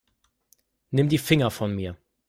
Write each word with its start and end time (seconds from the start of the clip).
Nimm 0.93 1.09
die 1.09 1.19
Finger 1.19 1.51
von 1.51 1.75
mir. 1.75 1.95